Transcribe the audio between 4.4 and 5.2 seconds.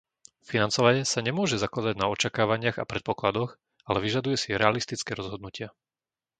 realistické